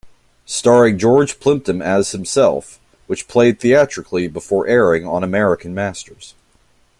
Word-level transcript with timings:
Starring 0.47 0.97
George 0.97 1.39
Plimpton 1.39 1.79
as 1.79 2.11
Himself, 2.11 2.79
which 3.05 3.27
played 3.27 3.59
theatrically 3.59 4.27
before 4.27 4.65
airing 4.65 5.05
on 5.05 5.23
American 5.23 5.75
Masters. 5.75 6.33